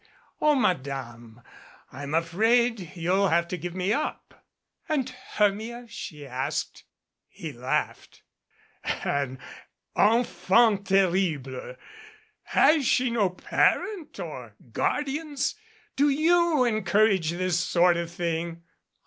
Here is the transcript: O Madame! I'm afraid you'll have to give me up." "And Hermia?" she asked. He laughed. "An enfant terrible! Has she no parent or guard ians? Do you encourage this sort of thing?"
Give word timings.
O 0.41 0.55
Madame! 0.55 1.43
I'm 1.91 2.15
afraid 2.15 2.93
you'll 2.97 3.27
have 3.27 3.47
to 3.49 3.55
give 3.55 3.75
me 3.75 3.93
up." 3.93 4.43
"And 4.89 5.07
Hermia?" 5.35 5.85
she 5.89 6.25
asked. 6.25 6.85
He 7.27 7.53
laughed. 7.53 8.23
"An 8.83 9.37
enfant 9.95 10.87
terrible! 10.87 11.75
Has 12.45 12.87
she 12.87 13.11
no 13.11 13.29
parent 13.29 14.19
or 14.19 14.55
guard 14.71 15.05
ians? 15.05 15.53
Do 15.95 16.09
you 16.09 16.63
encourage 16.65 17.29
this 17.29 17.59
sort 17.59 17.95
of 17.95 18.09
thing?" 18.09 18.63